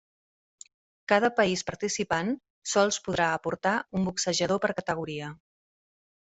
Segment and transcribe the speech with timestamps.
[1.13, 2.33] Cada país participant
[2.73, 5.33] sols podrà aportar un boxejador per categoria.